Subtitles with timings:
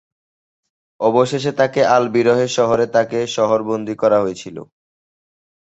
[0.99, 4.57] অবশেষে তাকে আল-বীরহে শহরে তাকে শহর-বন্দী করা হয়েছিল।